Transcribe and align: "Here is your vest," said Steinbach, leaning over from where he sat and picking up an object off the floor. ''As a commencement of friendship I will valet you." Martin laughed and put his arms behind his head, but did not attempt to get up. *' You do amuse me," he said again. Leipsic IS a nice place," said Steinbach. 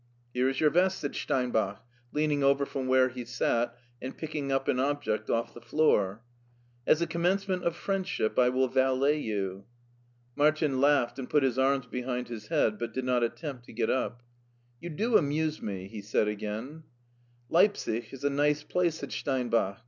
"Here 0.33 0.49
is 0.49 0.59
your 0.59 0.71
vest," 0.71 0.97
said 0.99 1.13
Steinbach, 1.15 1.77
leaning 2.11 2.43
over 2.43 2.65
from 2.65 2.87
where 2.87 3.09
he 3.09 3.23
sat 3.23 3.77
and 4.01 4.17
picking 4.17 4.51
up 4.51 4.67
an 4.67 4.79
object 4.79 5.29
off 5.29 5.53
the 5.53 5.61
floor. 5.61 6.23
''As 6.87 7.03
a 7.03 7.05
commencement 7.05 7.63
of 7.63 7.75
friendship 7.75 8.39
I 8.39 8.49
will 8.49 8.67
valet 8.67 9.19
you." 9.19 9.65
Martin 10.35 10.81
laughed 10.81 11.19
and 11.19 11.29
put 11.29 11.43
his 11.43 11.59
arms 11.59 11.85
behind 11.85 12.29
his 12.29 12.47
head, 12.47 12.79
but 12.79 12.95
did 12.95 13.05
not 13.05 13.21
attempt 13.23 13.65
to 13.65 13.73
get 13.73 13.91
up. 13.91 14.23
*' 14.49 14.81
You 14.81 14.89
do 14.89 15.17
amuse 15.19 15.61
me," 15.61 15.87
he 15.87 16.01
said 16.01 16.27
again. 16.27 16.81
Leipsic 17.51 18.11
IS 18.11 18.23
a 18.23 18.29
nice 18.31 18.63
place," 18.63 18.95
said 18.95 19.11
Steinbach. 19.11 19.77